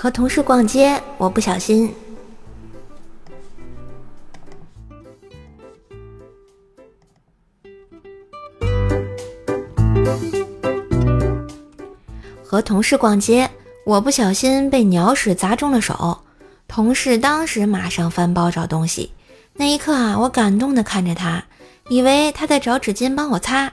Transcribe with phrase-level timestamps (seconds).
[0.00, 1.92] 和同事逛街，我不小心。
[12.44, 13.50] 和同事逛街，
[13.84, 16.16] 我不小心被鸟屎砸中了手，
[16.68, 19.10] 同事当时马上翻包找东西。
[19.54, 21.42] 那一刻啊，我感动的看着他，
[21.88, 23.72] 以为他在找纸巾帮我擦，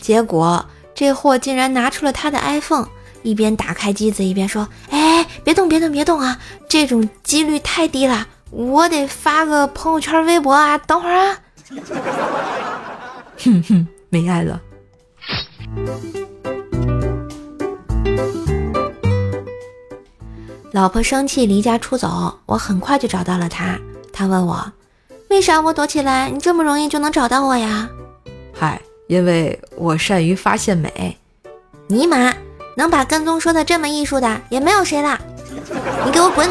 [0.00, 2.88] 结果这货竟然拿出了他的 iPhone，
[3.26, 6.38] 一边打开机子一边说：“哎，别动，别动，别动啊！
[6.68, 11.36] 这种几率太低了，我得发个朋友圈、微博啊，等会儿啊。
[13.42, 14.60] ”哼哼，没爱了。
[20.70, 23.76] 老婆生气离家出走，我很快就找到了她。
[24.12, 24.72] 她问我
[25.30, 27.88] ：“为啥我躲起来，你这么容易就能找到我呀？”
[28.54, 31.18] 嗨，因为我善于发现美。
[31.88, 32.32] 尼玛，
[32.76, 35.18] 能把跟踪说的这么艺术的也没有谁了。
[36.04, 36.46] 你给我滚！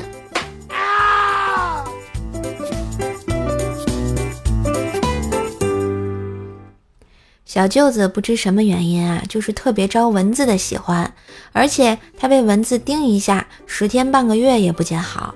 [7.46, 11.14] 小舅子不知什么原因啊，就是特别招蚊子的喜欢，
[11.54, 15.34] 而且他被蚊子叮一下，十天半个月也不见好。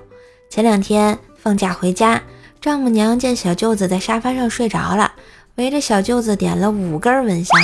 [0.50, 2.20] 前两天放假回家，
[2.60, 5.10] 丈母娘见小舅子在沙发上睡着了，
[5.54, 7.56] 围着小舅子点了五根蚊香。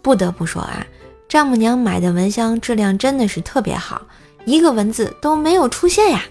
[0.00, 0.84] 不得不说啊，
[1.32, 4.02] 丈母娘买的蚊香质量真的是特别好，
[4.44, 6.22] 一个蚊子都没有出现呀。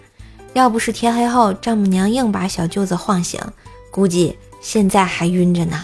[0.53, 3.41] 要不是天黑后丈母娘硬把小舅子晃醒，
[3.89, 5.83] 估计现在还晕着呢。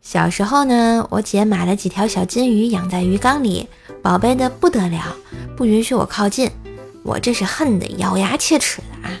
[0.00, 3.68] 小时候呢，我姐买了几条小金鱼养在鱼缸里，
[4.00, 5.14] 宝贝的不得了，
[5.54, 6.50] 不允许我靠近。
[7.02, 9.12] 我这是恨得咬牙切齿的啊！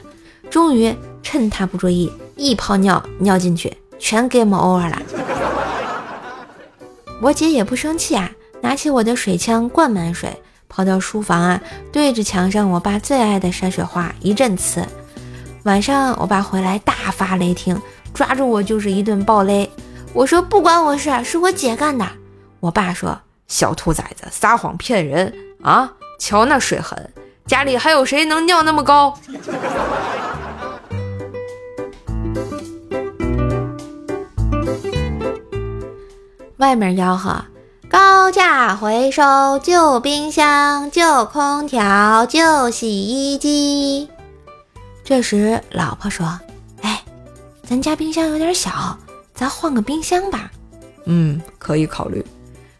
[0.48, 5.02] 终于趁她不注意，一泡尿尿进去，全 game over 了。
[7.20, 10.30] 我姐也不生气啊，拿起我的水枪灌满水，
[10.68, 11.60] 跑到书房啊，
[11.90, 14.84] 对着墙上我爸最爱的山水画一阵呲。
[15.64, 17.80] 晚上我爸回来大发雷霆，
[18.12, 19.68] 抓住我就是一顿暴雷。
[20.12, 22.06] 我说不关我事，是我姐干的。
[22.60, 25.90] 我爸说小兔崽子撒谎骗人啊！
[26.18, 27.10] 瞧那水痕，
[27.46, 29.18] 家里还有谁能尿那么高？
[36.58, 37.44] 外面吆喝：
[37.88, 44.08] 高价回收旧冰箱、旧空调、旧洗衣机。
[45.04, 46.40] 这时老婆说
[46.82, 47.02] ：“哎，
[47.62, 48.96] 咱家冰箱有点小。”
[49.34, 50.50] 咱换个冰箱吧，
[51.04, 52.24] 嗯，可以考虑。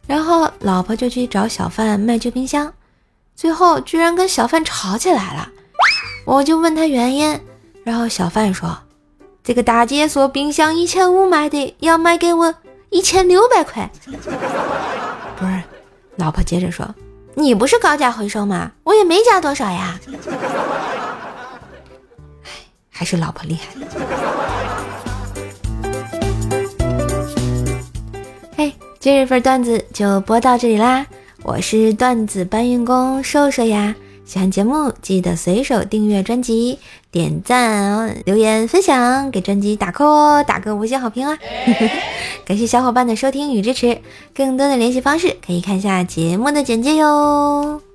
[0.07, 2.73] 然后老婆就去找小贩卖旧冰箱，
[3.35, 5.51] 最后居然跟小贩吵起来了。
[6.25, 7.39] 我就问他原因，
[7.85, 8.75] 然后小贩说
[9.45, 12.55] ：“这个大姐说冰箱一千五买的，要卖给我
[12.91, 13.91] 一千六百块。
[15.39, 15.63] ”不是，
[16.17, 16.95] 老婆接着说
[17.35, 18.73] ：“你不是高价回收吗？
[18.85, 19.99] 我也没加多少呀。
[22.45, 22.51] ”哎，
[22.91, 23.67] 还是老婆厉害。
[28.57, 31.07] 哎，今日份段子就播到这里啦！
[31.43, 33.95] 我是段子搬运工瘦瘦呀，
[34.27, 36.81] 喜欢节目记得随手订阅专辑、
[37.13, 41.39] 点赞、留言、分享，给专辑打 call，打个五星好评啊！
[42.45, 44.01] 感谢小伙伴的收听与支持，
[44.35, 47.86] 更多的联系方式可以看下节目的简介哟。